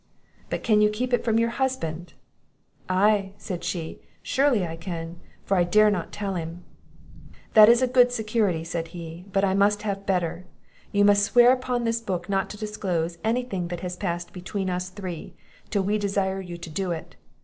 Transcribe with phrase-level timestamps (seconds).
[0.49, 2.13] "But can you keep it from your husband?"
[2.89, 6.63] "Aye," said she, "surely I can; for I dare not tell it him."
[7.53, 10.47] "That is a good security," said he; "but I must have a better.
[10.91, 14.71] You must swear upon this book not to disclose any thing that has passed between
[14.71, 15.35] us three,
[15.69, 17.15] till we desire you to do it.